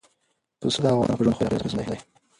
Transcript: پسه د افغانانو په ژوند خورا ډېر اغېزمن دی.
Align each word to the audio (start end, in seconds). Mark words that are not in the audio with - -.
پسه 0.59 0.79
د 0.83 0.85
افغانانو 0.91 1.17
په 1.17 1.23
ژوند 1.23 1.35
خورا 1.37 1.49
ډېر 1.51 1.61
اغېزمن 1.63 1.87
دی. 1.91 1.99